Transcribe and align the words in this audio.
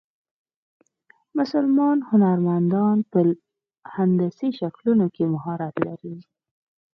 مسلمان 1.37 1.97
هنرمندان 2.09 2.97
په 3.11 3.19
هندسي 3.95 4.49
شکلونو 4.59 5.05
کې 5.15 5.23
مهارت 5.33 5.75
لري. 5.87 6.15